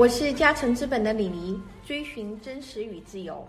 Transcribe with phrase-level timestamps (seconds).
[0.00, 3.46] 我是嘉诚资本的李黎，追寻真实与自由。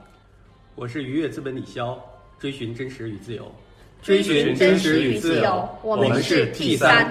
[0.76, 1.98] 我是愉悦资本李潇，
[2.38, 3.50] 追寻真实与自由。
[4.02, 7.06] 追寻真实与自由，我们是 T 三。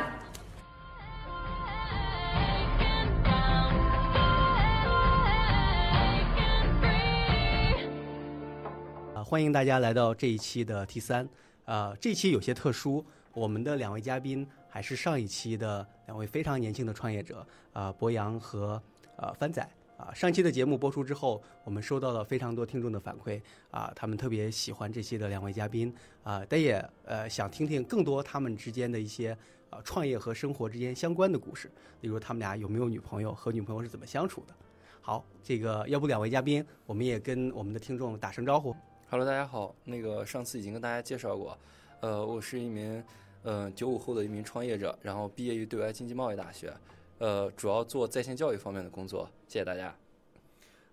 [9.15, 11.27] 啊，欢迎大家来到这一期的 T 三。
[11.65, 13.02] 啊，这期有些特殊，
[13.33, 18.83] 我们的两位嘉宾还是上一期的两位非常年轻的创业者啊，博洋和
[19.20, 19.69] 呃帆仔。
[19.97, 23.38] 啊，上期的节目播出之后，我们收到了非常多听众的反馈
[23.70, 29.37] 啊，他们特别喜欢这期的两位嘉宾啊，但也呃想听听更多他们之间的一些
[29.69, 31.70] 啊创业和生活之间相关的故事，
[32.01, 34.55] 例如他们俩有没有女朋友，和女朋友是怎么相处的。
[35.02, 38.75] 好，这个要不两位嘉宾，我们也跟我们的听众打声招呼。
[39.11, 39.75] Hello，大家好。
[39.84, 41.59] 那个上次已经跟大家介绍过，
[42.00, 43.05] 呃，我是一名
[43.42, 46.73] 呃九五后的一名创业者，然后毕业于对外经济贸易大学，
[47.21, 49.29] 呃，主要做在线教育方面的工作。
[49.47, 49.95] 谢谢大家。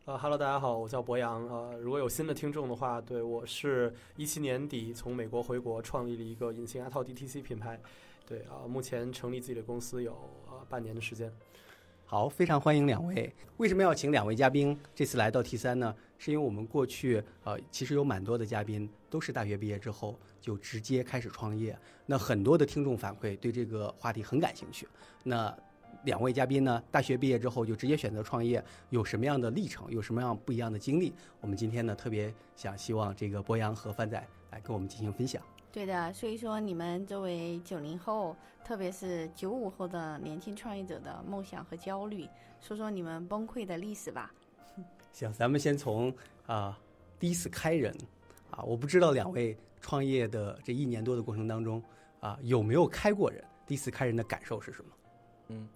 [0.03, 1.47] 呃哈喽，大家好，我叫博洋。
[1.47, 7.79] 呃，如果有新的听众的话，对我是一七年底从美国回国，创立了一个隐形牙套 DTC 品牌。
[8.27, 10.11] 对啊、目前成立自己的公司有
[10.51, 11.31] 呃半年的时间。
[12.05, 13.33] 好，非常欢迎两位。
[13.55, 15.95] 为什么要请两位嘉宾这次来到 T 三呢？
[16.17, 21.77] 是因为我们过去呃，其实有蛮多的嘉宾都是大学毕业之后就直接开始创业。
[22.05, 24.85] 那很多的听众反馈对这个话题很感兴趣。
[25.23, 25.57] 那
[26.03, 31.13] 两位嘉宾呢，大学毕业之后就直接选择创业，有什么样的历程，有什么样不一样的经历？
[31.41, 35.41] 我们今天呢，特别想希望这个博洋和范仔来跟我们进行分享。
[35.71, 42.27] 对的，所以说你们作为九零后，特别是九五后的年轻创业者的梦想和焦虑，
[42.61, 44.33] 说说你们崩溃的历史吧。
[45.11, 46.13] 行，咱们先从
[46.45, 46.79] 啊、
[47.19, 47.93] 第一次开人
[48.49, 51.83] 啊，我不知道两位创业的这一年多的过程当中
[52.21, 53.43] 啊，有没有开过人？
[53.67, 54.91] 第一次开人的感受是什么？
[55.49, 55.67] 嗯，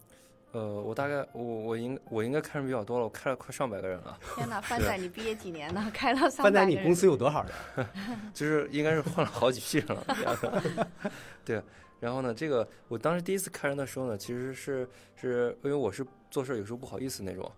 [0.54, 5.90] 呃，我大概我我应我应该开人比较多了，我开了快上百个人了，天哪，范仔，你毕业几年了？
[5.94, 6.70] 开了上范仔，百个人。
[6.70, 7.46] 你公司有多少
[7.76, 7.88] 人？
[8.34, 10.88] 就是应该是换了好几批人了。
[11.46, 11.62] 对，
[12.02, 17.50] 然后呢，这个我当时第一次开人的时候呢，其实是是因为我是做事有时候不好意思那种，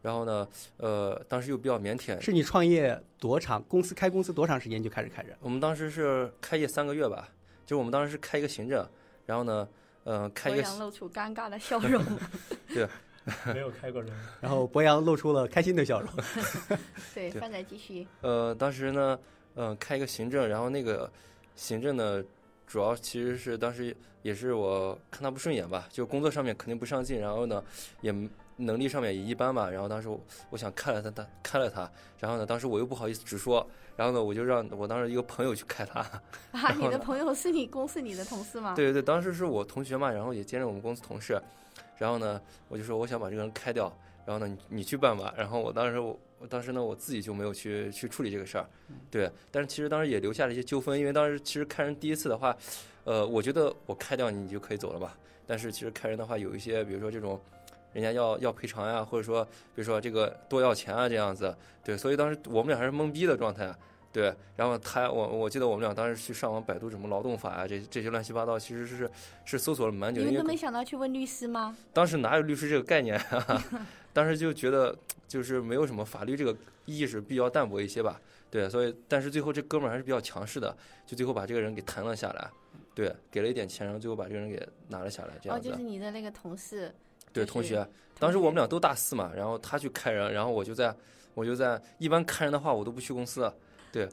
[0.00, 3.60] 然后呢，呃，当时又比较腼腆，是你创业多长？
[3.64, 5.36] 公司开公司多长时间就开始开人？
[5.40, 7.28] 我们当时是开业三个月吧，
[7.64, 8.88] 就是我们当时是开一个行政，
[9.24, 9.68] 然后呢，
[10.06, 12.00] 呃，开一个博洋露出尴尬的笑容。
[12.72, 12.88] 对
[13.52, 14.12] 没有开过人。
[14.40, 16.08] 然后博洋露出了开心的笑容。
[17.12, 18.06] 对，对范仔继续。
[18.20, 19.18] 呃，当时呢，
[19.56, 21.10] 嗯、开一个行政，然后那个
[21.56, 22.22] 行政呢，
[22.68, 27.60] 主要其实是当时也是我看他不顺眼吧，就工作上面肯定不上进，然后呢，
[28.00, 28.14] 也
[28.56, 36.00] 能力上面也一般吧，然后当时我我想开了他，他开了他，然后呢，当时我又不好意思直说，然后呢，我就让我当时一个朋友去开他，
[36.52, 38.74] 啊，你的朋友是你公司你的同事吗？
[38.74, 41.38] 对对对，当时是我同学嘛，然后也兼任我们公司同事，
[41.98, 43.94] 然后呢，我就说我想把这个人开掉，
[44.24, 45.34] 然后呢，你你去办吧。
[45.36, 48.66] 然后我当时我我当时呢，我自己就没有去去处理这个事儿，
[49.10, 49.30] 对。
[49.50, 52.56] 但是其实当时也留下了一些纠纷，因为当时其实开人第一次的话，
[53.04, 55.14] 呃，我觉得我开掉你你就可以走了吧。
[55.46, 57.38] 但是其实开人的话有一些，比如说这种。
[57.96, 63.74] 人家要要赔偿呀，或者说，比如说这个多要钱啊，这样子，对，所以当时我们俩还是懵逼的状态，
[64.12, 69.10] 对，然后他我我记得我们俩当时去上网百度什么劳动法啊，这这些乱七八糟，其实是
[69.46, 71.74] 是搜索了蛮久，因为你们都没想到去问律师吗？
[71.94, 73.64] 当时哪有律师这个概念啊？
[74.12, 74.94] 当时就觉得
[75.26, 76.54] 就是没有什么法律这个
[76.84, 78.20] 意识，比较淡薄一些吧。
[78.50, 82.50] 对，所以但是最后这哥们儿还是比较强势的，就最后把这个人给谈了下来，
[82.94, 85.70] 对，给了一点钱，然后最后把这个人给拿了下来，这哦，样子。
[85.70, 86.94] 就是你的那个同事。
[87.36, 87.86] 就是对同学，
[88.18, 90.94] 当时我们俩都大四嘛，然后他去开人，然后我就在
[91.34, 93.52] 我就在一般开人的话我都不去公司，
[93.92, 94.08] 对，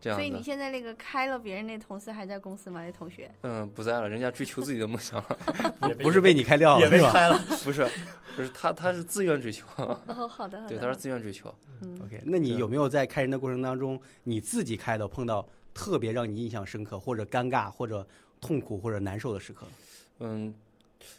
[0.00, 0.42] 这样所以你。
[0.42, 2.82] 现在那个开了别人那同事还在公司吗？
[2.84, 3.30] 那同学？
[3.42, 5.22] 嗯，不在了，人家追求自己的梦想
[6.00, 7.38] 不是被你开掉也了是吧被开了。
[7.62, 7.86] 不是，
[8.34, 10.68] 不是他他是自愿追求，哦，好的，好的。
[10.70, 11.54] 对，他是自愿追求。
[11.82, 18.06] 嗯，？OK，那你有没有在开人的过程当中，你自己开的碰到特别让你印象深刻，或者尴尬，或者
[18.40, 19.66] 痛苦，或者难受的时刻？
[20.20, 20.54] 嗯，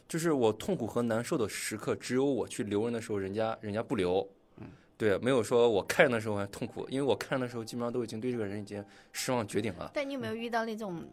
[0.07, 4.27] 就是我痛苦和难受的时刻，只有我去留人的时候，人家人家不留。
[4.57, 4.67] 嗯，
[4.97, 9.91] 对，没有说我看人的时候还痛苦，因为我看人的时候基本上都已经对这个人已经失望绝顶了。
[9.93, 11.03] 但你有没有遇到那种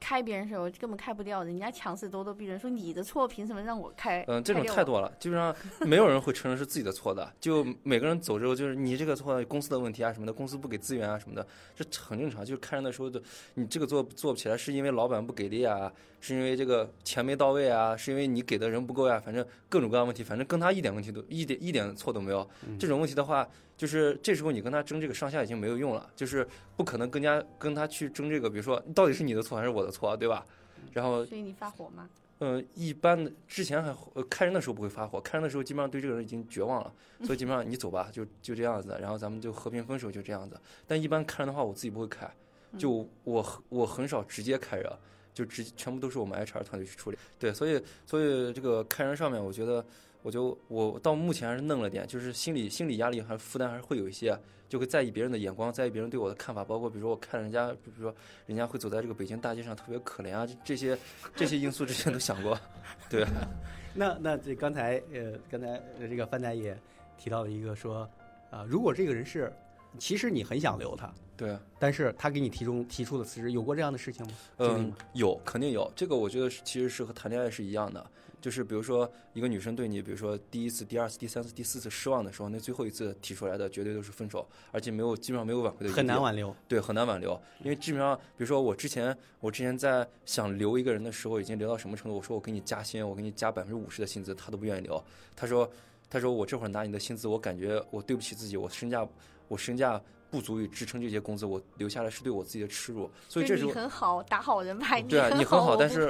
[0.00, 4.24] 开别人的时候根本开不掉，人家强势咄咄逼人，说你的错，凭什么让我开？
[4.28, 4.64] 嗯，这种。
[4.68, 7.32] 太多了，基本上没有人会承认是自己的错的。
[7.40, 12.44] 就每个人走之后，就是你这个错，公司的问题啊什么的，公司不给资源啊什么的，这很正常。
[12.44, 13.20] 就是开人的时候的，
[13.54, 15.90] 你这个做做不起来，是因为老板不给力啊，
[16.20, 22.48] 是因为这个钱没到位啊，是因为你给的人不够呀、反正各种各样问题，反正跟他一点问题都一点一点错都没有。
[22.78, 23.48] 这种问题的话，
[23.78, 26.46] 就是这时候你跟他争这个上下已经没有用了，就是
[26.76, 30.44] 不可能更加跟他去争这个，比如说到底是你的错还是我的错，对吧？
[30.92, 32.10] 然后所以你发火吗？
[32.38, 36.92] 呃，一般的之前还呃开人的时候不会发火，开人的时候基本上对这个人已经绝望了，
[37.24, 40.60] 所以基本上你走吧，就就这样子，然后咱们就和平分手，就这样子。
[40.86, 42.28] 但一般开人的话，我自己不会开，
[42.76, 44.92] 就我我很少直接开人，
[45.34, 47.18] 就直全部都是我们 HR 团队去处理。
[47.40, 49.84] 对，所以所以这个开人上面，我觉得
[50.22, 54.36] 我就我到目前还是嫩了点，就是心理心理压力还负担还是会有一些，
[54.68, 58.14] 就会在意别人的眼光，在意别人对我的看法，包括比如说我看人家，比如说
[58.46, 60.98] 人家会走在这个北京大街上特别可怜啊，这些
[61.34, 62.58] 这些因素之前都想过。
[63.08, 63.24] 对，
[63.94, 66.76] 那那这刚才呃，刚才这个范大爷
[67.16, 68.08] 提到了一个说，
[68.50, 69.52] 啊、如果这个人是，
[69.98, 74.32] 其实你很想留他，对，但是他给你提出提出了辞职，有过这样的事情吗？
[74.58, 78.04] 嗯？，有肯定有，这个我觉得其实是和谈恋爱是一样的，
[78.40, 86.54] 就是比如说一个女生对你，比如说第一次、第二次、第三次、第四次失望的时候，那最后一次提出来的绝对都是分手，而且没有基本上没有挽回的余地很难挽留。
[86.66, 92.16] 对，很难挽留，因为基本上，比如说我之前，我之前在想留一个人的时候，已经留到什么程度？
[92.16, 95.02] 我说我给你加薪，我给你加百分之五十的薪资，他都不愿意留。
[95.36, 95.70] 他说，
[96.10, 99.06] 他说我这会儿拿你的薪资，我感觉我对不起自己，我身价，
[99.48, 100.00] 我身价
[100.30, 103.10] 不足以支撑这些工资，我留下来是对我自己的耻辱。
[103.28, 106.08] 所以这时你候，很好，打好人牌，对啊，你很很好，但是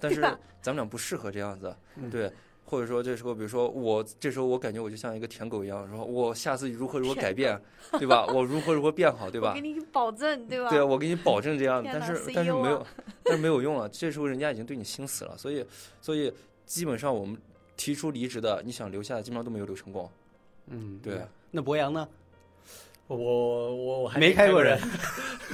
[0.00, 0.20] 但 是
[0.60, 2.32] 咱们俩不适合这样子，嗯对。
[2.66, 7.60] 或者说这时候，比如说我这时候我感觉我就像一个舔狗一样，说我下次如何如何改变，
[7.98, 8.24] 对吧？
[8.28, 9.60] 我如何如何变好， 对吧我给？
[9.60, 10.70] 你保证，对吧？
[10.70, 12.86] 对啊，我给你保证这样，但是但是没有啊，
[13.24, 13.88] 但是没有用了。
[13.88, 15.66] 这时候人家已经对你心死了，所以
[16.00, 16.32] 所以
[16.64, 17.36] 基本上我们
[17.76, 20.08] 提出离职的，你想留下的，基本上都没有留成功。
[20.68, 21.20] 嗯，对。
[21.50, 22.08] 那博洋呢？
[23.16, 24.88] 我我我还没开过人人，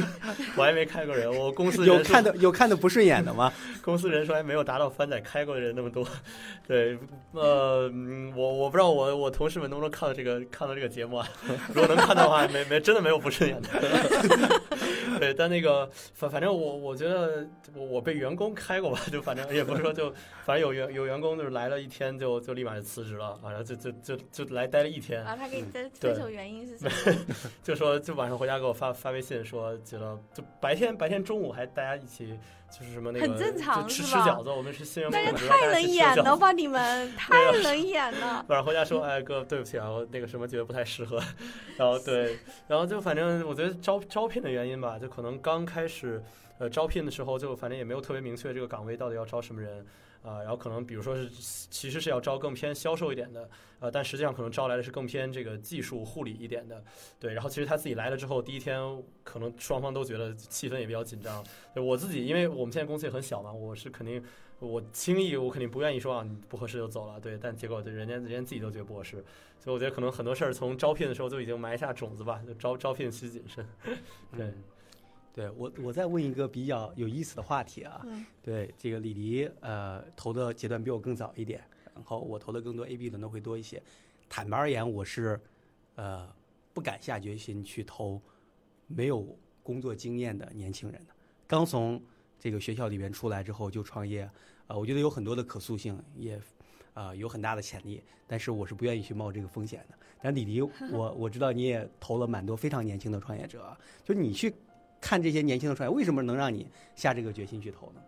[0.56, 3.50] 我还没开过人，我公司有看的有看的不顺眼的吗？
[3.81, 6.06] 公司人数还没有达到番仔开过的人那么多。
[6.69, 6.99] 对，
[7.32, 11.26] 呃，嗯我我不知道我我同事们能不能看到这个看到这个节目啊？
[11.73, 13.69] 如果能看到的话，没没真的没有不顺眼的。
[15.21, 20.11] 对，但那个反反正我我觉得我我被员工开过吧，就反正也不是说就
[20.45, 27.17] 反正有员有员工就是来了一天就就立马就辞职了，啊，然后就就就就来待了一天，啊，他给你的对分手原因是什么？
[27.63, 32.39] 就说就晚上回家给我发发微信说，觉得就白天白天中午还大家一起
[32.71, 35.11] 就是什么那个很正常就吃吃饺子，我们是新人。
[35.13, 36.37] 但是，太冷眼了了。
[36.37, 38.45] 吧，你们太冷眼了。
[38.49, 41.23] 晚上回家说，哎哥，对不起啊，我那个什么觉得不太适合，
[41.77, 46.23] 然后对，然后就反正我觉得招招聘的原因吧，就可能刚开始
[46.59, 49.87] 呃招聘的时候，就反正也没有特别明确这个岗位到底要招什么人
[50.26, 51.31] 啊、然后可能比如说是
[51.70, 56.82] 其实是要招更偏销售一点的，呃，但实际上可能招来的是更偏这个技术护理一点的，
[57.20, 58.81] 对，然后其实他自己来了之后，第一天
[59.23, 61.44] 可能双方都觉得气氛也比较紧张，
[61.76, 64.23] 我自己因为我们现在公司也很小嘛，我是肯定。
[64.58, 67.37] 我轻易，我肯定不愿意说啊，你不合适就走了，对。
[67.37, 69.23] 但结果对人家人家自己都觉得不合适，
[69.61, 73.69] 所以我觉得可能很多事儿从招聘的时候就已经埋下种子吧，就招招聘需谨慎。
[74.34, 74.55] 对嗯，
[75.37, 81.62] 对我我再问一个比较有意思的话题啊，嗯对这个李黎呃投的阶段比我更早一点，
[81.94, 83.83] 然后我投的更多 A B 轮的会多一些。
[84.31, 85.38] 坦白而言，我是
[85.97, 86.27] 呃
[86.73, 88.19] 不敢下决心去投
[88.87, 91.12] 没有工作经验的年轻人的。
[91.47, 92.03] 刚从
[92.41, 94.29] 这个学校里边出来之后就创业，
[94.69, 96.41] 呃，我觉得有很多的可塑性，也
[96.94, 99.94] 啊、有很大的潜力，但是我是不愿意去冒这个风险的。
[100.23, 104.55] 但李黎，我我知道你也投了蛮多非常年轻的创业者啊，就你去
[105.01, 108.01] 看这些年轻的创业，为什么能让你下这个决心去投呢？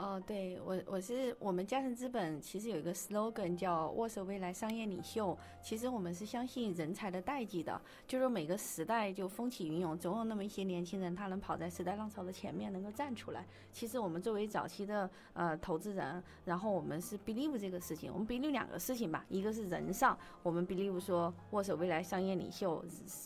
[0.00, 5.36] 哦，对我我是我们嘉诚资本其实有一个 slogan 叫握手未来商业领袖。
[5.62, 13.44] 其实我们是相信人才的代际的，就是每个时代就风起云涌，总有那么一些年轻人他能跑在时代浪潮的前面，能够站出来。
[13.74, 22.82] 其实我们作为早期的呃投资人，然后我们是 believe 这个事情，我们 believe 两个事情吧，一个是人上，我们 believe 说握手未来商业领袖，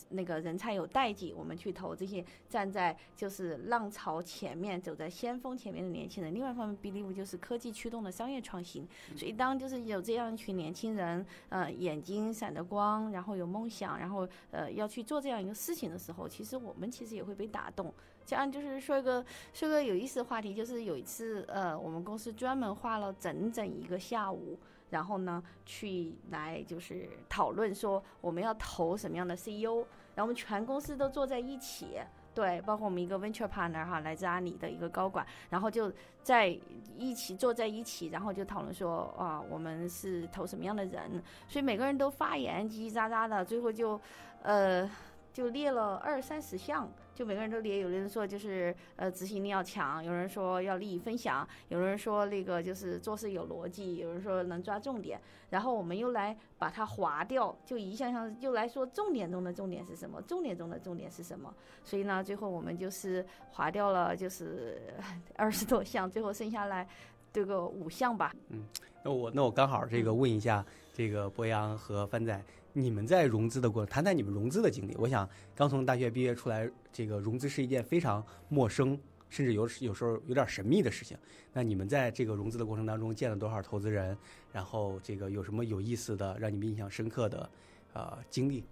[0.09, 6.33] 那个人才有代际，我们去投这些站在就是浪潮前面、走在先锋前面的年轻人。
[6.33, 8.87] 另外一方面，believe 就是科技驱动的商业创新。
[9.15, 17.93] 所以当就是有这样一群年轻人，呃，眼睛闪着光，然后有梦想，然后呃要去做这样一个事情的时候，其实我们其实也会被打动。
[18.25, 24.57] 这样就是说一个说个有意思的话题，就是有一次呃，我们公司专门花了整整一个下午。
[24.91, 31.99] 然后呢，去来就是讨论说我们要投什么样的 CEO，然后我们全公司都坐在一起，
[32.35, 36.55] 对，包括我们一个 venture partner 哈，来自阿里的一个高管，然后就在
[36.97, 41.09] 一起坐在一起，然后就讨论说啊，我们是投什么样的人，
[41.47, 43.99] 所以每个人都发言叽叽喳喳的，最后就，
[44.43, 44.87] 呃，
[45.35, 64.81] 就列了二三十项，就每个人都列，有的人说就是呃执行力要强，有人说要利益分享，有人说那个就是做事有逻辑，有人说能抓重点，然后我们又来把它划掉，就一项项又来说重点中的重点是什么，重点中的重点是什么，所以呢，最后我们就是划掉了就是
[65.35, 66.87] 二十多项，最后剩下来
[67.33, 68.33] 这个五项吧。
[68.47, 68.63] 嗯
[69.03, 72.41] 那我那我刚好这个问一下这个博洋和帆仔，
[72.77, 74.93] 你们在融资的过程，谈谈你们融资的经历。
[74.97, 81.17] 我想刚从大学毕业出来，这个融资是一件非常陌生，甚至有有时候有点神秘的事情。
[81.53, 84.17] 那你们在这个融资的过程当中见了多少投资人？
[84.51, 87.49] 然后这个有什么有意思的、让你们印象深刻的
[87.93, 88.65] 呃经历？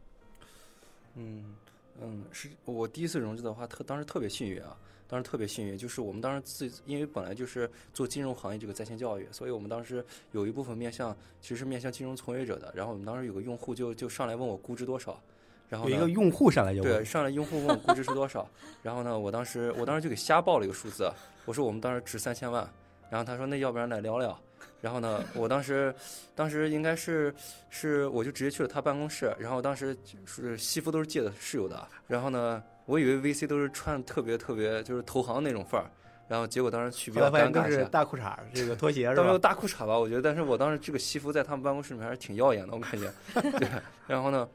[1.16, 1.56] 嗯
[2.02, 4.76] 嗯，是我第一次融资的话，特当时特别幸运啊，
[5.08, 15.22] 当时特别幸运，就是我们当时自因为本来就是做金融行业这个在线教育，所以我们当时有一部分面向其实是面向金融从业者的，然后我们当时有个用户就就上来问我估值多少，
[15.70, 18.50] 然后有一个用户上来就对，上来用户问我估值是多少，
[18.82, 21.10] 然后呢，我当时我当时就给瞎报了一个数字，
[21.46, 22.68] 我说我们当时值三千万，
[23.10, 24.38] 然后他说那要不然来聊聊，
[24.82, 25.94] 然后呢，我当时
[26.36, 27.34] 当时应该是
[27.70, 35.90] 是我就直接去了他办公室，然后当时是西服都是借的室友的，然后呢，我以为 VC 都是穿特别特别就是投行那种范儿，
[36.28, 37.90] 然后结果当时去比较尴尬。
[37.90, 39.50] 大裤衩儿，这个拖鞋是倒没有吧？
[39.50, 43.12] 大裤衩吧，我觉得，但是我当时这个西服在他们办公室里面还是挺耀眼的，我感觉。
[43.34, 43.68] 对，
[44.08, 44.48] 然后呢，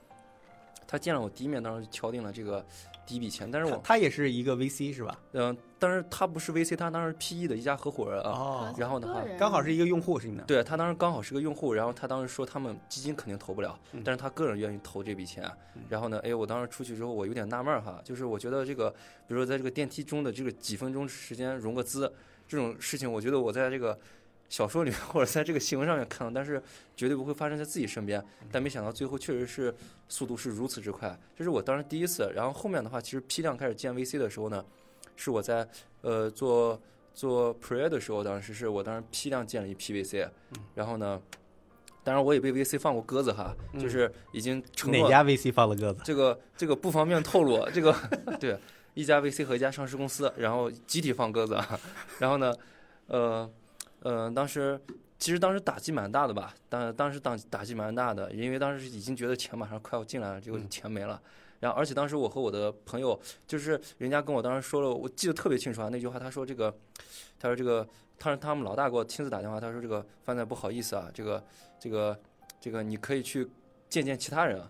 [0.86, 2.64] 他见了我第一面，当时就敲定了这个
[3.06, 5.18] 第一笔钱，但是我，他他也是一个 VC 是吧？
[5.32, 8.30] 嗯、当然他不是 VC，他当时 PE 的一家合伙人啊。
[8.30, 10.44] 哦，然后的话刚好是一个用户是你的。
[10.44, 15.44] 对他当时刚好是个用户，然后他当时说他们基金肯定投不了嗯，但是他个人愿意投这笔钱
[15.74, 15.82] 嗯。
[15.88, 18.90] 然后呢，哎，我当时出去之后，我有点纳闷儿哈，就是我觉得这个，
[19.26, 22.12] 比如说在这个电梯中的这个几分钟时间融个资
[22.46, 23.98] 这种事情，我觉得我在这个
[24.48, 26.60] 小说里面或者在这个新闻上面看到，但是
[26.96, 28.24] 绝对不会发生在自己身边。
[28.50, 29.74] 但没想到最后确实是
[30.08, 32.32] 速度是如此之快，这是我当时第一次。
[32.34, 34.64] 然后后面的话，其实批量开始建 VC 的时候呢，
[35.18, 35.68] 是我在
[36.02, 36.80] 呃做
[37.12, 40.28] 做 Pre 的时候，当时是我当时批量建了一批 VC，
[40.76, 41.20] 然后呢，
[42.04, 46.00] 当然我也被 VC 放过鸽子哈，嗯就是已经承诺哪家 VC 放了鸽子？
[46.04, 47.92] 这个这个不方便透露，这个
[48.38, 48.56] 对
[48.94, 51.80] 一家 VC 和一家上市公司，然后集体放鸽子，啊，
[52.20, 52.54] 然后呢，
[53.08, 53.50] 呃
[54.00, 54.80] 呃，当时
[55.18, 61.20] 其实当时打击蛮大的吧，当当时当打击蛮大的，因为当时已经觉得钱马上快要进来了，结果嗯钱没了。
[61.60, 66.72] 然后，而且当时我和我的朋友，就是人家跟我当时说了，我记得特别清楚啊，那句话，他说这个，
[67.38, 67.86] 他说这个，
[68.18, 71.44] 他说他们老大给我亲自打电话，他说这个范仔不好意思啊，这个
[71.80, 72.20] 这个
[72.60, 73.48] 这个你可以去
[73.88, 74.62] 见见其他人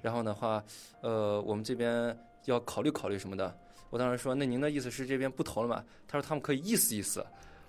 [0.00, 0.62] 然后的话，
[1.00, 3.56] 呃，我们这边要考虑考虑什么的。
[3.90, 5.84] 我当时说，那您的意思是这边不投了吗？
[6.08, 7.24] 他说他们可以意思意思。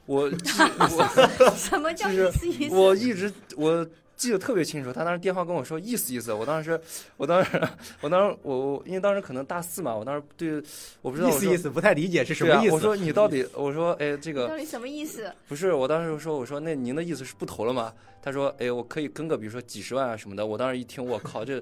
[0.05, 2.75] 我记 我什么叫意思意思？
[2.75, 6.31] 我一直我记得特别清楚，他当时电话跟我说意思意思。
[6.33, 6.79] 我当时
[7.17, 7.61] 我当时
[8.01, 10.61] 我当时我我因为当时可能大四嘛，我当时对
[11.01, 12.69] 我不知道意思意思，不太理解是什么意思。
[12.69, 15.31] 对啊我说你到底我说哎这个到底什么意思？
[15.47, 17.93] 不是，我当时说，我说那您的意思是不投了吗？
[18.21, 20.45] 他说，哎，我可以跟个比如说几十万啊什么的。
[20.45, 21.61] 我当时一听，我靠，这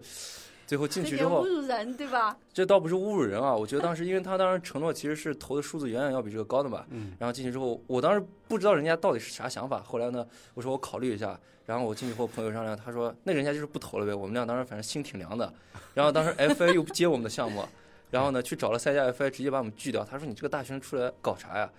[0.71, 2.33] 最后进去之后，辱人，对吧？
[2.53, 3.51] 这倒不是侮辱人啊。
[3.59, 6.85] 我觉得当时，因为他当时承诺其实是投的数字远远要比这个高的嘛。
[6.91, 9.83] 嗯，然后进去之后，我当时不知道人家到底是啥想法。
[9.83, 11.37] 后来呢，我说我考虑一下。
[11.65, 14.15] 然后我进去和我朋友商量，他说那人家就是不投了呗。
[14.15, 15.53] 我们俩当时反正心挺凉的。
[15.93, 17.67] 然后当时 FA 又不接我们的项目，
[18.09, 20.05] 然后呢去找了三家 FA，直接把我们拒掉。
[20.05, 21.69] 他说你这个大学生出来搞啥呀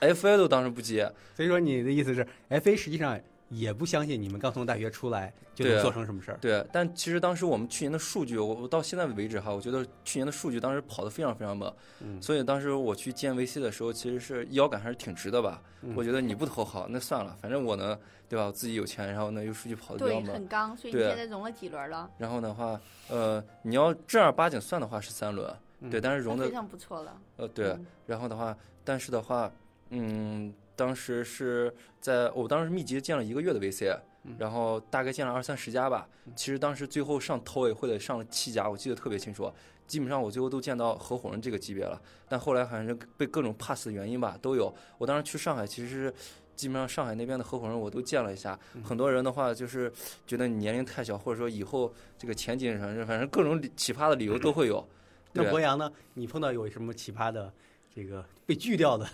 [0.00, 1.12] ？FA 都当时不接。
[1.36, 6.38] 所以说你的意思是，FA 实际上也不相信你们刚从大学出来就能做成什么事儿。
[6.40, 15.62] 对，但其实当时我们去年的数据，我我到现在为止哈，我觉得去年的数据当时跑得非常非常猛，嗯所以当时我去见 VC 的时候，其实是腰杆还是挺直的吧。
[15.82, 18.46] 嗯我觉得你不投好，那算了，反正我呢，对吧？
[18.46, 22.10] 我自己有钱，然后呢又数据跑得比对较，猛，很刚，所以你现在融了几轮了？
[22.18, 25.48] 然后的话，呃，你要正儿八经算的话是三轮，
[25.80, 27.16] 嗯对，但是融的非常不错了。
[27.36, 29.50] 呃对，嗯然后的话，但是的话，
[29.90, 36.08] 嗯，当时是在我当时密集建了一个月的 VC，嗯然后大概建了二三十家吧。
[36.36, 39.52] 其实当时最后上投委会的上了七家，我记得特别清楚。
[39.88, 44.72] 基本上我最后都见到合伙人这个级别了，但后来好像是被各种 pass 的原因吧，都有。
[44.98, 46.14] 我当时去上海，其实是
[46.54, 49.92] 基本上上海那边的合伙人我都见了一下，很多人的话就是
[50.26, 54.86] 觉得你年龄太小，或者说以后这个前景上，反正各种理奇葩的理由都会有。
[55.32, 55.90] 那博洋呢？
[56.14, 57.52] 你碰到有什么奇葩的
[57.94, 59.08] 这个被拒掉的？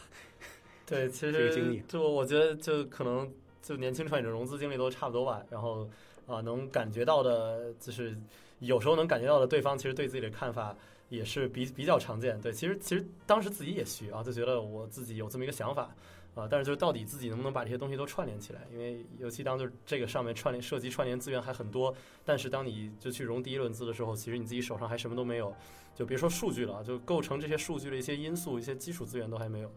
[0.94, 3.32] 对，其这个经历实就我觉得就可能
[3.62, 5.88] 就年轻创业者融资经历都差不多吧，然后
[6.26, 8.16] 啊、能感觉到的就是
[8.60, 10.76] 有时候能感觉到的对方其实对自己的看法
[11.08, 12.40] 也是比比较常见。
[12.40, 15.94] 对，其实其实当时自己也虚啊，就觉得我自己有这么一个想法。
[16.34, 18.66] 啊，但是就是到底自己能不能把这些东西都串联起来？
[18.72, 25.54] 因为尤其当就是这个上面串联涉及串联资源还很多，但是当你就去融第一轮资的时候，其实你自己手上还什么都没有，
[25.94, 29.70] 就别说数据了，就构成这些数据的一些因素、一些基础资源都还没有。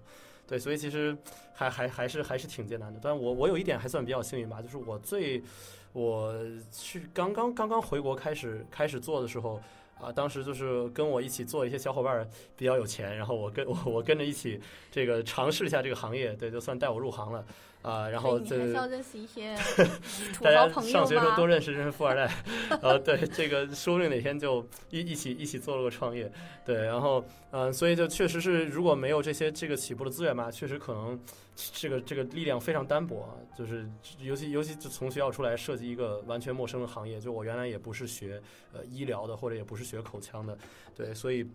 [0.47, 1.15] 对，所以其实
[1.53, 2.99] 还还还是还是挺艰难的。
[3.03, 5.43] 但我我有一点还算比较幸运吧，就是我最
[5.91, 6.33] 我
[6.71, 9.61] 去刚刚刚刚回国开始开始做的时候，
[9.99, 17.45] 啊，当时就是跟我一起做一些小伙伴比较有钱，然后我跟我我跟着一起这个尝试一下这个行业，对，就算带我入行了
[17.81, 18.09] 啊。
[18.09, 19.55] 然后这所以你还是要认识一些
[20.41, 21.35] 大家上学的时候吗？
[21.35, 22.31] 多认识认识富二代，
[22.81, 26.31] 呃，对，这个说不定哪天就一一起一起做了个创业，
[26.65, 31.19] 对，然后嗯、呃所以就确实是如果没有这些这个起步的资源吧，确实可能
[31.55, 33.87] 这个这个力量非常单薄啊，就是
[34.19, 38.41] 尤其尤其就从学校出来设计一个完全陌生的行业，就我原来也不是学
[38.73, 40.57] 呃医疗的，或者也不是学口腔的，
[40.95, 41.47] 对，所以。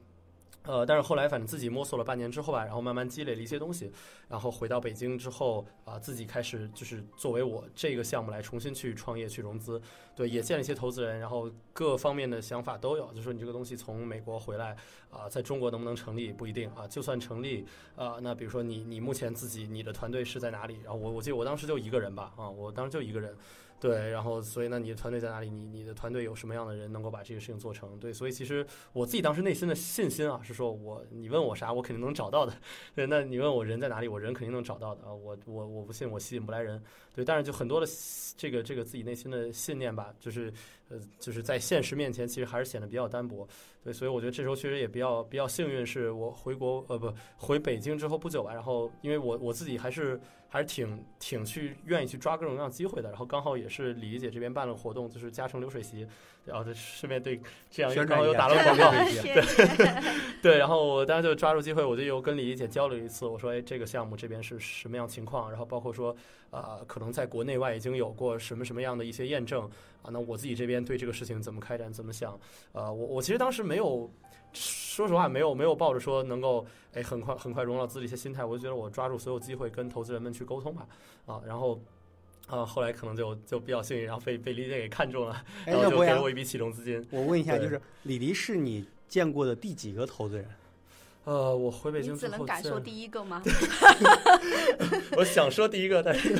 [0.64, 3.90] 呃，但是后来反正自己摸索了半年之后吧，然后慢慢积累了一些东西，
[4.28, 9.82] 然后回到北京之后啊、自己开始就是作为我这个项目来重新去创业去融资，
[10.14, 14.76] 对，也见了一些投资人，然后各方面的想法都有，就说你这个东西从美国回来
[15.10, 17.66] 啊、在中国能不能成立不一定啊，就算成立
[17.96, 20.78] 啊、那比如说你你目前自己你的团队是在哪里？
[20.84, 23.36] 然后我我记得我当时就一个人吧，啊，我当时就一个人。
[23.82, 25.50] 对，然后所以呢，你的团队在哪里？
[25.50, 27.98] 你你的团队有什么样的人能够把这个事情做成？
[27.98, 32.54] 对，所以其实我自己当时内心的信心啊，是说我你问我啥，我肯定能找到的。
[32.94, 35.12] 对，那你问我人在哪里，我人肯定能找到的啊。
[35.12, 36.80] 我我我不信我吸引不来人。
[37.12, 37.86] 对，但是就很多的
[38.36, 40.52] 这个这个自己内心的信念吧，就是
[40.92, 43.48] 呃就是在现实面前，其实还是显得比较单薄。
[43.82, 56.06] 对，所以我觉得这时候确实也比较比较幸运，是我回国呃不回北京之后不久吧，然后因为我我自己还是还是挺挺去愿意去抓各种各样机会的，然后刚好也是李丽姐这边办了活动，就是嘉诚流水席，
[56.44, 60.02] 然后这顺便对这样一个又打了个广告， 谢谢。
[60.42, 65.48] 对，然后我当时就抓住机会，我就又跟李丽姐交流一次，我说，哎，这个项目这边是什么样情况？
[65.50, 66.14] 然后包括说，
[66.50, 69.70] 呃，可能在国内外已经有过什么什么样的一些验证
[70.02, 70.10] 啊？
[70.10, 72.36] 那我自己这边对这个事情怎么开展，怎么想？
[72.72, 74.10] 呃，我我其实当时没有，
[74.52, 80.88] 说实话，没有没有抱着说能够哎很快很快融到资的一些心态，我就觉得我抓住所有机会跟投资人们去沟通吧，
[81.26, 81.80] 啊，然后。
[82.48, 87.04] 啊，后来可能就就比较幸运，然后被被李姐给看中了，哎，然后就给了我一笔启动资金。
[87.10, 90.46] 我问一下，就是李黎是你见过的第几个投资人？
[91.24, 93.40] 呃，我回北京你之后只能感受第一个吗？
[95.16, 96.36] 我想说第一个，但是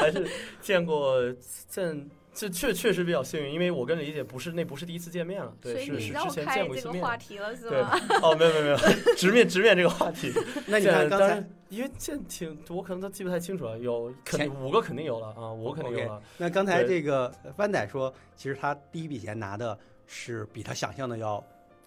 [0.00, 0.26] 还是
[0.62, 1.20] 见过
[1.68, 7.02] 见，这确确实比较幸运，因为我跟李姐不是那不是第一次见面了，对，所以是之前开这个见过一次面。
[7.02, 7.90] 话题了是对吗？，
[8.22, 8.76] 哦，没有没有没有，
[9.16, 10.32] 直面直面这个话题。
[10.66, 16.20] 那你看刚才见当然，因为这挺，我可能都记不太清楚了，有肯前五个肯定有了啊，五个肯定有了。
[16.36, 21.42] 那刚才这个湾仔说，其实他第一笔钱拿的是比他想象的要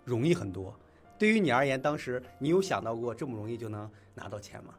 [0.06, 0.74] 容易很多。
[1.20, 4.74] 对于你而言，当时你有想到过这么容易就能拿到钱吗？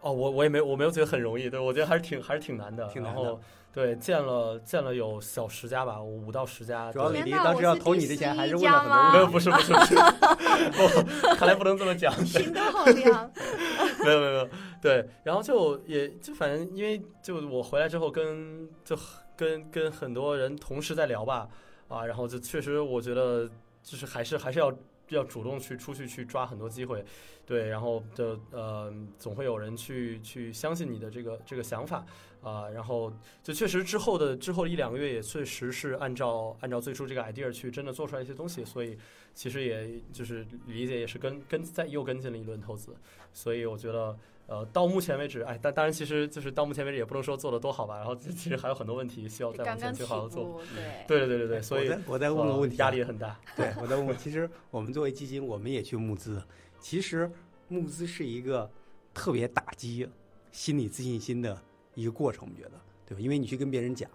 [0.00, 2.86] 哦，我我也没我没有觉得很容易，对我觉得还是挺还是挺难的。
[2.88, 3.40] 挺难的然后
[3.76, 6.90] 对见了见了有小十家吧，五到十家。
[6.90, 12.10] 主要对李黎当时要投你的钱，还是问了很多吗没有，不是不是不是，不， 看来不能这么讲。
[12.24, 13.30] 心都好凉。
[14.02, 14.48] 没有没有没有，
[14.80, 18.98] 对，然后就也就反正因为就我回来之后跟就
[19.36, 21.46] 跟跟很多人同时在聊吧，
[21.88, 23.46] 啊，然后就确实我觉得
[23.82, 24.72] 就是还是还是要
[25.10, 27.04] 要主动去出去去抓很多机会，
[27.44, 32.02] 对，然后就呃总会有人去去相信你的这个这个想法
[32.42, 38.96] 啊，然后就确实之后的之后一两个月也确实是按照按照最初这个 idea 去真的做出来一些东西，所以
[39.34, 42.94] 其实也就是理解也是跟跟再又跟进了一轮投资，
[43.32, 44.16] 所以我觉得。
[44.48, 50.62] 呃，到目前为止，哎，但当然，其实就是到目前为止也不能说做的多好吧，然后其实还有很多问题需要再往前去好好做。
[50.72, 51.04] 对。
[51.08, 53.36] 对对对对对，所以我在问个呃问题啊，压力也很大。
[53.56, 56.40] 对，我再问问，其实我们作为基金，我们也去募资。
[56.78, 57.28] 其实
[57.66, 58.70] 募资是一个
[59.12, 60.08] 特别打击
[60.52, 61.60] 心理自信心的
[61.96, 62.72] 一个过程，我们觉得，
[63.04, 63.20] 对吧？
[63.20, 64.08] 因为你去跟别人讲，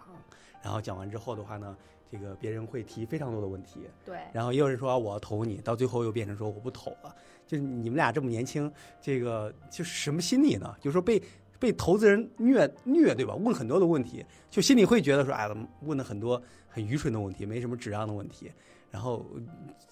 [0.64, 1.76] 然后讲完之后的话呢，
[2.10, 7.14] 这个别人会提非常多的问题，对，然后也有人说啊我要投你，到最后又变成说我不投了。
[7.46, 10.74] 就是你们俩这么年轻，这个就是什么心理呢？
[10.80, 11.22] 就是说被
[11.60, 13.36] 被投资人虐虐，对吧？
[13.36, 15.50] 问很多的问题，就心里会觉得说，哎，
[15.82, 18.52] 问了很多很愚蠢的问题，没什么质量的问题。
[18.90, 19.26] 然后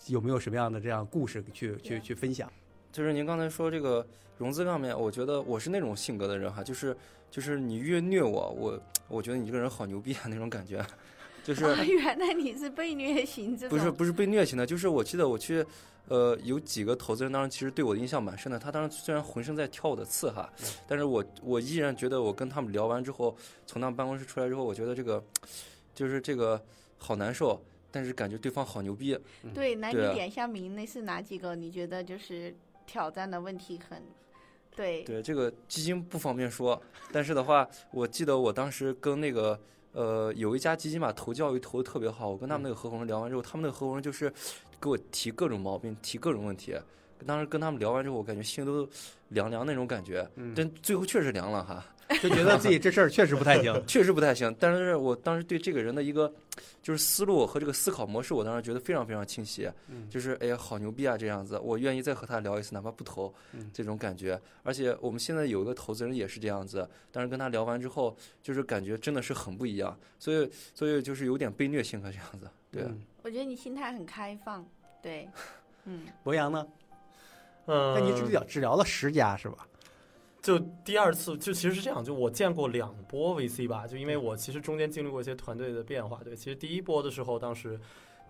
[0.08, 2.52] 有没有什么样的这样故事去去去分享？
[2.92, 4.06] 就是您刚才说这个
[4.38, 6.96] 融资上面，我觉得我是那种性格的人哈，就是
[7.30, 10.86] 就是你越虐我，我我觉得你这个人好牛逼啊那种感觉，
[11.44, 13.58] 就是啊，原来你是被虐型。
[13.70, 15.66] 不是不是被虐型的，就是我记得我去，
[16.08, 18.58] 呃，有几个投资人当时其实对我的印象蛮深的。
[18.58, 20.52] 他当时虽然浑身在跳我的刺哈，
[20.88, 25.24] 但是我我依然觉得我跟他们聊完之后，从他们办公室出来之后，我觉得这个
[25.94, 26.60] 就是这个
[26.98, 29.18] 好难受，但是感觉对方好牛逼。
[29.54, 31.56] 对，那你点一下名，那是哪几个？
[31.56, 32.56] 你觉得就是
[32.90, 34.02] 挑战的问题很，
[34.76, 39.60] 对，对这个基金不方便说，但是的话，我记得我当时跟那个
[39.92, 44.34] 呃有一家基金吧投教育投的特别好，我跟他们那个合伙人聊完之后，他们那个合伙人就是
[44.82, 46.76] 给我提各种毛病，提各种问题。
[47.28, 48.90] 当时跟他们聊完之后，我感觉心都
[49.28, 51.86] 凉凉那种感觉，嗯但最后确实凉了哈。
[52.22, 53.72] 就觉得自己这事儿确实不太行。
[53.86, 54.54] 确实不太行。
[54.60, 56.34] 但是我当时对这个人的一个
[56.82, 59.70] 就是思路和这个思考模式，我当时觉得非常非常清晰。
[59.90, 64.40] 嗯就是哎呀，好牛逼啊，这样子，我愿意再和他聊一次，哪怕不投嗯，这种感觉。
[64.64, 72.50] 而且我们现在有一个投资人也是这样子，但是跟他聊完之后，就是感觉真的是很不一样，所以所以就是有点被虐性格这样子。
[72.72, 74.66] 对，嗯我觉得你心态很开放，
[75.04, 75.30] 对，
[75.86, 76.66] 嗯，博洋呢？
[77.68, 79.68] 嗯，那你治疗治疗了十家是吧？
[80.42, 86.22] 就第二次，就其实是这样，就我见过两波 VC 吧，就因为我其实中间经历过一些团队的变化。
[86.24, 87.80] 对，其实第一波的时候，当时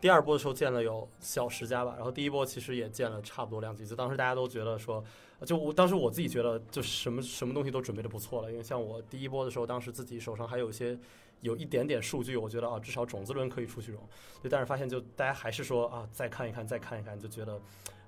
[0.02, 3.96] 第二波的时候见了有小十家吧，然后第一波其实也见了差不多两几次。
[3.96, 5.04] 当时大家都觉得说，
[5.46, 10.98] 就我当时我自己觉得，就什么什么东西都准备的不错了，因为像我第一波的时候，当时自己手上还有一些。
[11.42, 14.02] 有一点点数据，我觉得啊，至少种子轮可以出去融，
[14.42, 17.58] 对，但是发现就大家还是说啊，再看一看，再看一看，就觉得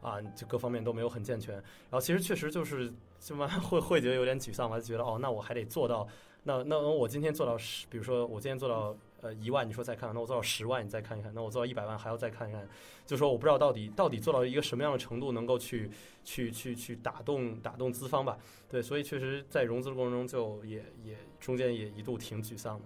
[0.01, 1.55] 啊，就各方面都没有很健全。
[1.55, 6.07] 然后其实确实就是就慢慢会会觉得有点沮丧吧，就觉得哦，那我还得做到，
[6.43, 12.67] 那那我今天做到十，比如说我今天做到呃一万，你说再看，那我做到十万，你再看一看，那我做到一百万还要再看一看，
[13.05, 15.91] 就说我不知道到底到底做到一个什么样的程度能够去
[16.23, 22.85] 去去去打动打动资方吧，对，所以确实在融资的过程中就也也中间也一度挺沮丧的，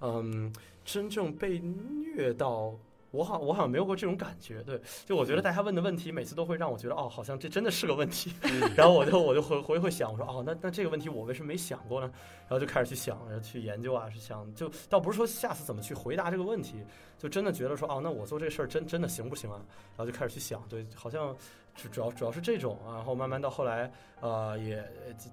[0.00, 0.52] 嗯，
[0.84, 2.74] 真正被虐到。
[3.16, 8.32] 我好，我好像没有过这种感觉，对，就我觉得大家问的问题，每次都会让我觉得，哦，好像这真的是个问题，
[8.76, 12.10] 然后我就我就回回会想，我说哦，那那这个问题我为什么没想过呢？
[12.48, 16.76] 然后就开始去想，然后去研究啊，是想就倒不是说下次怎么去回答这个问题，
[17.18, 19.60] 就真的觉得说哦，那我做这事儿真真的行不行啊？
[19.96, 21.34] 然后就开始去想，对，好像
[21.76, 24.82] 主主要主要是这种，然后慢慢到后来，呃，也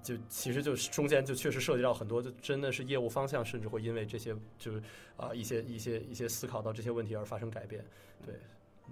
[0.02, 4.82] 就就其实就是中间就确实涉及到很多，就真的是业务方向，甚至会因为这些就是
[5.16, 7.84] 啊、一些一些一些思考到这些问题而发生改变，
[8.24, 8.34] 对。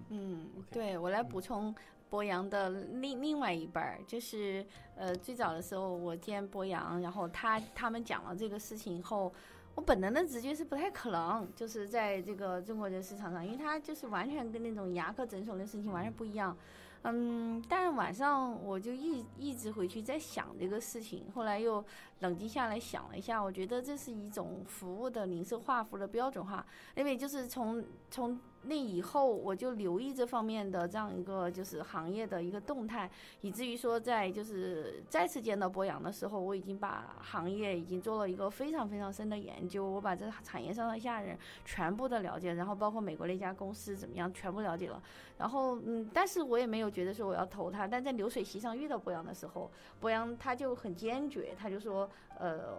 [0.09, 1.75] 嗯，对我来补充
[2.09, 4.65] 博洋的另另外一半儿，就是
[4.97, 9.31] 呃最早的时候我见博洋，然后他他们讲了这个事情以后，
[9.75, 16.57] 我本能的直觉是不太可能，就是在这个中国的市场上，因为它就是完全跟那种牙科诊所的事情完全不一样。
[17.05, 21.85] 嗯，但是晚上我就一一直回去在想这个事情，后来又
[22.21, 45.03] 冷静下来想了一下，我觉得这是一种服务的零售化、服务的标准化，因为就是从从那以后，我就留意这方面的这样一个就是行业的一个动态，以至于说在就是再次见到博洋的时候，我已经把行业已经做了一个非常非常深的研究，我把这产业上的下人全部的了解，然后包括美国那家公司怎么样，全部了解了。
[45.38, 52.77] 然后嗯，但是我也没有觉得说我要投他，但在流水席上遇到博洋的时候，博洋他就很坚决，他就说呃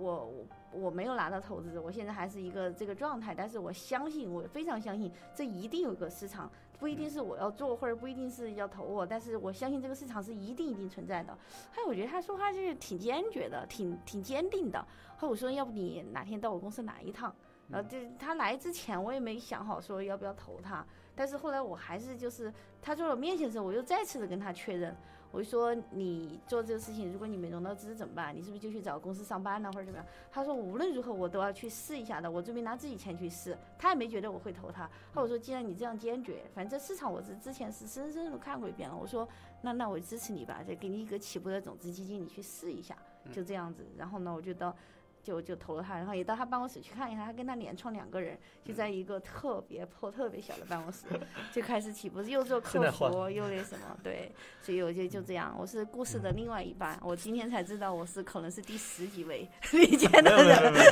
[0.00, 0.46] 我我。
[0.72, 11.36] 我没有拿到投资，我现在还是一个这个状态，但是我相信，我非常相信，这一定有个市场，不一定是我要做，或者不一定是要投我，但是我相信这个市场是一定一定存在的。
[11.70, 14.84] 还有，我觉得他说话就是挺坚决的，挺挺坚定的。
[15.16, 17.34] 后我说，要不你哪天到我公司来一趟？
[17.68, 24.94] 然后就他来之前，我也没想好说要不要投他，但是后来我还是就是他坐我面前的时候，我又再次的跟他确认。
[25.32, 28.36] 我就说你做这个事情，如果你没融到资怎么办？
[28.36, 30.06] 你是不是就去找公司上班呢，或者怎么样？
[30.30, 33.56] 他说无论如何我都要去试一下的，我准备拿自己钱去试。
[33.78, 34.88] 他也没觉得我会投他。
[35.14, 38.96] 后我说既然你这样坚决，反正市场我是之前是深深的看过一遍了。
[38.96, 39.26] 我说
[39.62, 42.96] 那那我支持你吧，再给你一个起步的种子基金，你去试一下，
[43.32, 43.86] 就这样子。
[43.96, 44.76] 然后呢，我就到。
[45.22, 51.06] 就就投了他，然后也到他办公室去看一下，他跟他连创两个人，就在一个特别破、特别小的办公室，
[51.52, 60.72] 就开始起步，又做客服，又那什么，对，所以我就就这样，我是故事的另外一半，我今天才知道我是可能是第十几位遇见的人。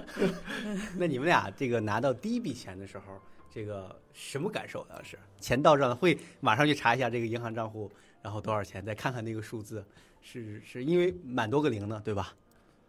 [0.98, 3.04] 那你们俩这个拿到第一笔钱的时候，
[3.50, 4.84] 这个什么感受？
[4.88, 7.90] 当时钱到账会马上去查一下这个银行账户，
[8.22, 9.84] 然后多少钱，再看看那个数字。
[10.22, 12.34] 是是因为蛮多个零呢，对吧？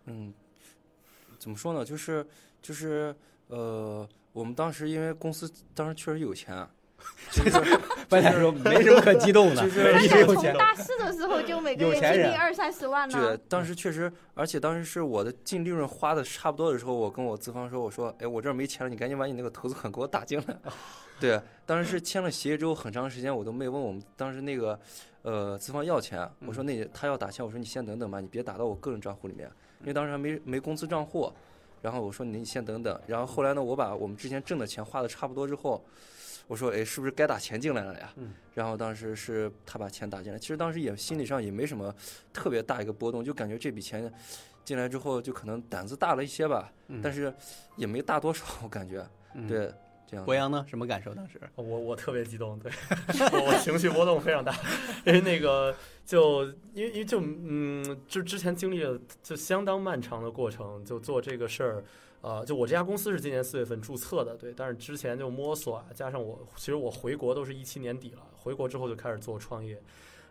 [0.06, 0.34] 嗯，
[1.40, 1.86] 怎么说呢？
[1.86, 2.28] 就是
[2.62, 3.16] 就是
[3.48, 6.70] 呃，我们当时因为公司当时确实有钱，啊
[7.32, 10.54] 就是 白来说没什么可激动的，就 是一直有钱。
[10.58, 13.38] 大四的时候就每个月净利二三十万呢。
[13.38, 20.58] 对，当时确实，而且当时是我的净利润花的差不多的时候，我跟我资方说，我说，哎，我这儿没钱了，你赶紧把你那个投资款给我打进来。
[21.22, 24.78] 对，当时是签了协议之后，很长时间我都没问我们当时那个。
[25.24, 29.48] 呃，资方要钱，我说那他要打钱，我说你先等等吧，你别打到我个人账户里面，
[29.82, 31.32] 因为当时还没没公司账户。
[31.80, 33.00] 然后我说你先等等。
[33.06, 35.86] 然后后来呢，我把我们之前挣的钱花的差不多之后，
[36.48, 38.12] 我说哎，是不是该打钱进来了呀？
[38.56, 41.94] 然后当时是他把钱打进来，其实当时也心理上也没什么
[42.34, 44.12] 特别大一个波动，就感觉这笔钱
[44.66, 47.32] 进来之后，就可能胆子大了一些吧，但是
[47.76, 49.08] 也没大多少，我感觉，
[49.48, 49.72] 对。
[50.12, 50.26] 这样。
[50.26, 50.64] 博洋呢？
[50.68, 51.14] 什么感受？
[51.16, 52.72] 当时我我特别激动，对
[53.32, 54.54] 我我情绪波动非常大，
[55.08, 55.74] 因为那个
[56.06, 56.44] 就
[56.74, 61.84] 因为因为就嗯，就之前经历了就相当漫长的过程，就做这个事儿。
[62.24, 69.82] 呃，就我这家公司是今年四月份注册的，对，但是之前就摸索啊，加上我其实我回国都是一七年底了，回国之后就开始做创业，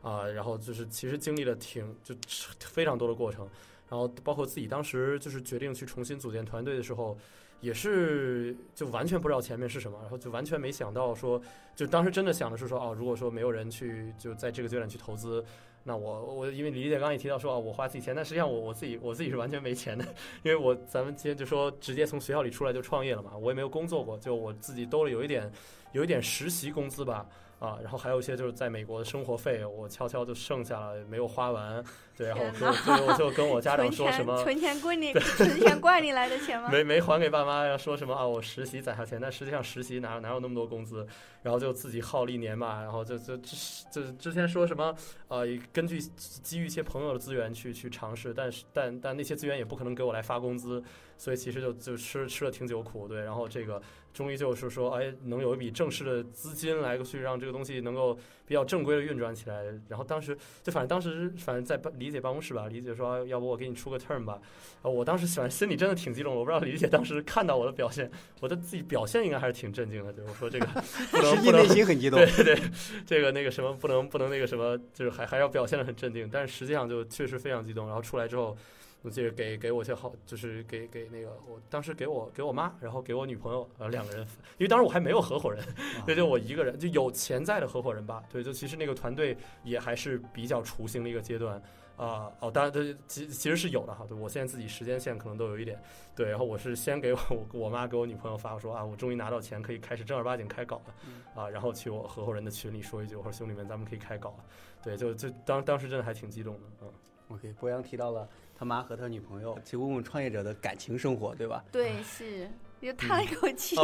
[0.00, 2.14] 啊，然后就是其实经历了挺就
[2.60, 3.44] 非常多的过程，
[3.88, 7.18] 然后包括自己当时就是决定去重新组建团队的时候，
[7.60, 11.40] 也是就完全不知道前面是什么，然后就完全没想到说，
[11.76, 15.44] 就当时真的想的是说，哦，如果说没有人去就在这个阶段去投资。
[15.82, 20.04] 那我我因为李姐刚刚也提到说啊，我花自己钱，但实际上我我自己我自己是完全没钱的，
[20.42, 25.50] 因为我咱们今天就说直接从学校里出来就创业了嘛，我也没有工作过，就我自己兜里有一点
[25.92, 27.26] 有一点实习工资吧。
[27.60, 31.84] 啊，然后还有一些就是在美国的生活费，我悄悄就剩下了，没有花完。
[32.16, 36.70] 对，然后就就就跟我家长说什么存钱怪你，存钱怪你来的钱吗？
[36.72, 38.26] 没没还给爸妈，要说什么啊？
[38.26, 41.06] 我实习攒下钱，但实际上实习哪哪有那么多工资？
[41.42, 44.94] 然后就自己耗了一年嘛，然后就就就之前说什么
[45.28, 50.82] 呃，根据基于一些朋友的资源去去尝试，但是但但那些资源也不可能给我来发工资，
[51.18, 53.06] 所以其实就就吃吃了挺久苦。
[53.06, 53.82] 对，然后这个。
[54.12, 59.62] 终于就是说，哎，能有一笔正式的资金来去让这个东西能够比较正规的运转起来。
[59.88, 64.40] 然后当时就反正当时反正在办李姐办公室吧，李姐说要不我给你出个 term 吧。
[64.82, 70.12] 我当时反正心里真的挺激动，我不知道李姐当时看到我的表现，我的自己表现应该还是挺震惊的。
[70.12, 70.66] 对我说这个
[71.12, 72.62] 不能不能内心很激动，对对，
[73.06, 77.86] 这个那个什么不能不能那个什么，就是还还要表现的很镇定，但是实际上就确实非常激动。
[77.86, 78.56] 然后出来之后。
[79.02, 84.20] 我记得给给我些好，就是给给那个，我当时给我给我妈，然后给我女朋友，呃，两个人，
[84.58, 85.64] 因为当时我还没有合伙人，
[86.04, 89.34] 对，就我一个人，就有潜在的合伙人吧，对，就其实那个团队
[89.64, 91.56] 也还是比较雏形的一个阶段，
[91.96, 95.82] 啊，哦，当然，这其其实是有的哈，对我现在自己时间线可能都有一点，
[96.14, 97.18] 对，然后我是先给我
[97.54, 104.44] 我妈给我女朋友发我说啊，我终于拿到钱，可以开始正儿八经开搞了，啊，然后去我合伙人的群里说一句，我说兄弟们，咱们可以开搞了，
[104.82, 106.92] 对，就就当当时真的还挺激动的，嗯
[107.30, 108.28] ，OK，博洋提到了。
[108.58, 111.64] 他妈和他女朋友去问问创业者的感情生活，对吧？
[111.72, 112.46] 对，是，
[112.78, 113.74] 就叹了一口气，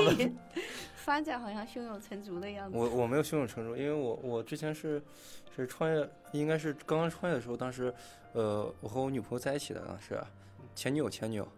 [0.96, 2.76] 发展好像胸有成竹的样子。
[2.76, 5.02] 我我没有胸有成竹，因为我我之前是
[5.56, 7.90] 是创业，应该是刚刚创业的时候，当时
[8.34, 10.22] 呃，我和我女朋友在一起的，当时
[10.74, 11.48] 前女友前女友，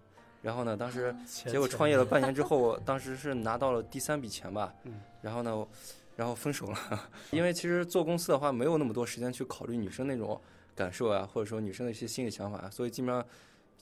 [0.40, 4.72] 然后呢，当时结果创业了半年之后，当时是拿到了第三笔钱吧，
[5.20, 5.66] 然后呢，
[6.14, 10.40] 然后分手了， 因为其实做公司的话，没有那么多时间去考虑女生那种。
[10.78, 13.24] 感受啊，或者说女生的一些心理想法啊，所以基本上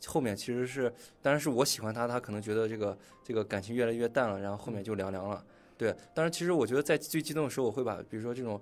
[0.07, 5.45] 后面其实是，当然是我喜欢他，他可能觉得这个这个感情越来越淡了，然后后面就凉凉了。
[5.77, 8.59] 对，当然其实我觉得在最激动的时候，我会把比如说这种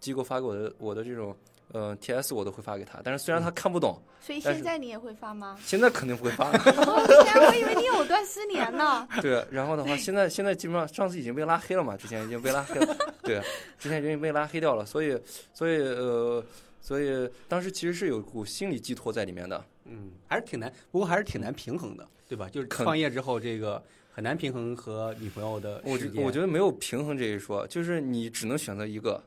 [0.00, 1.34] 机构发给我的我的这种
[1.72, 5.58] 呃 T S 我都会发给他，但是虽然他看不懂，所以现在你也会发吗？
[5.64, 6.50] 现在肯定不会发。
[6.52, 9.08] 我以为你藕断丝连呢。
[9.22, 13.40] 对，然后的话，现在现在基本上上次已经被拉黑了嘛，之前已经被拉黑了，对，
[13.78, 15.18] 之前已经被拉黑掉了，所以
[15.52, 16.44] 所以呃。
[16.80, 22.48] 所以当时其实是有股心理寄托在里面的，嗯，还是挺难，不过还是挺难平衡的，对吧？
[22.50, 29.22] 就是创业之后，这个很难平衡和女朋友的我觉我觉得没有平衡这一说，就是你只能选择一个。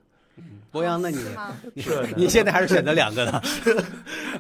[0.71, 1.17] 博洋，那你
[1.81, 3.41] 是 你现在还是选择两个 的？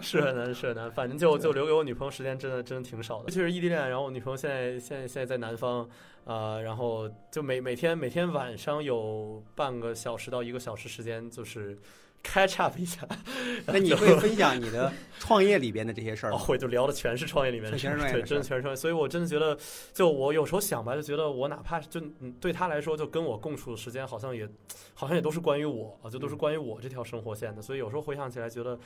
[0.01, 0.89] 是很难，是很难。
[0.89, 3.25] 反正就就留给我女朋友时间，真的真的挺少的。
[3.25, 5.87] 尤其是异地恋，然后我女朋友现在现在现在在南方，
[6.23, 11.77] 啊，然后就每每天每天晚上有半个小时到一个小时时间，就是。
[12.23, 13.07] Catch up 一下，
[13.65, 16.37] 那你会分享你的创业里边的这些事儿吗？
[16.37, 18.75] 会，就聊的全是创业里面的，全是创业，对，真的全是创业。
[18.75, 19.57] 所以我真的觉得，
[19.93, 21.99] 就我有时候想吧，就觉得我哪怕就
[22.39, 24.47] 对他来说，就跟我共处的时间，好像也
[24.93, 27.61] 好像也都是关于我啊，就都是关于我这条生活线的。
[27.61, 28.79] 所以有时候回想起来，觉得，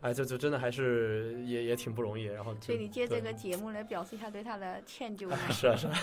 [0.00, 2.24] 哎，就就真的还是也也挺不容易。
[2.24, 5.36] 然后，所以你借这个节目来表示一下对他的歉疚 吗？
[5.50, 5.94] 是啊，是啊，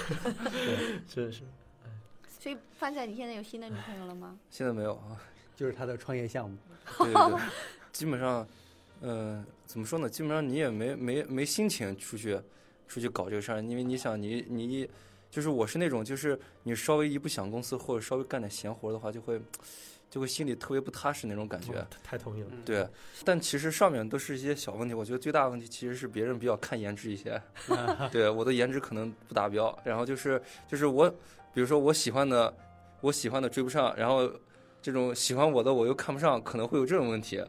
[1.08, 1.41] 真的是。
[2.39, 4.38] 所以范仔，你现在有新的女朋友了吗？
[4.50, 5.17] 现在没有啊。
[5.56, 6.58] 就是他的创业项目，
[7.00, 7.39] 对对对，
[7.94, 8.46] 基本上，
[9.02, 10.10] 嗯，怎么说呢？
[10.10, 12.39] 基本上你也没没没心情出去
[12.88, 14.89] 出去搞这个事儿，因为你想，你你
[15.32, 19.41] 就是我是那种，就是你稍微一不想公司或者稍微干点闲活的话，就会
[20.12, 21.86] 就会心里特别不踏实那种感觉。
[22.04, 22.50] 太同意了。
[22.65, 22.88] 对，
[23.24, 27.41] 但其实上面都是一些小问题，我觉得最大的问题其实是别人比较看颜值一些。
[28.12, 31.10] 对，我的颜值可能不达标，然后就是就是我，
[31.54, 32.54] 比如说我喜欢的，
[33.02, 34.30] 我喜欢的追不上，然后。
[34.86, 37.43] 这种喜欢我的我又看不上，可能会有这种问题，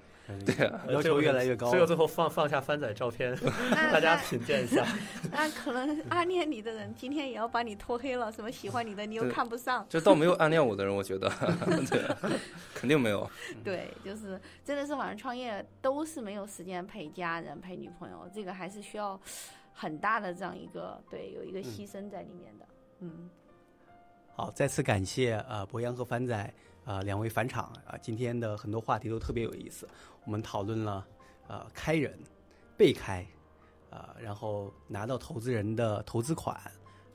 [0.47, 1.69] 对，要求越来越高。
[1.69, 3.37] 最后最后放放下番仔照片，
[3.93, 4.83] 大家品鉴一下。
[5.31, 8.33] 那可能暗恋你的人今天也要把你拖黑了。
[8.33, 9.85] 什么喜欢你的你又看不上？
[9.87, 11.29] 这倒没有暗恋我的人， 我觉得，
[11.91, 12.31] 对，
[12.75, 13.31] 肯定没有。
[13.63, 19.21] 对，就是真的是晚上创业都是没有时间陪家人、陪女朋友，这个还是需要
[19.75, 22.67] 很大的这样一个对有一个牺牲在里面的，
[23.01, 23.29] 嗯。
[24.35, 26.55] 好，再次感谢呃博洋和帆仔
[26.87, 29.87] 呃两位返场啊、今天的很多话题都特别有意思，
[30.25, 31.07] 我们讨论了
[31.49, 32.19] 呃开人、
[32.77, 33.27] 被开，
[33.91, 36.59] 呃然后拿到投资人的投资款，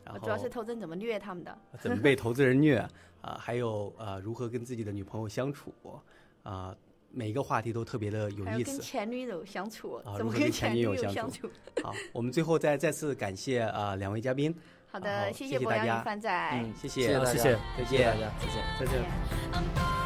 [0.05, 1.57] 然后主要是投资人怎么虐他们的。
[1.81, 2.77] 怎么被投资人虐
[3.21, 5.73] 啊、还有呃如何跟自己的女朋友相处
[6.43, 6.75] 啊、
[7.11, 8.81] 每一个话题都特别的有意思。
[8.81, 11.47] 前女友相处，啊怎么跟前女友相相处
[11.83, 14.53] 好，我们最后再再次感谢啊、呃两位嘉宾，
[14.91, 16.29] 好的，谢谢博洋与范仔。
[16.53, 17.37] 嗯，谢谢谢谢大家，谢
[17.85, 18.63] 谢谢大家，再见。
[18.79, 20.00] 再见。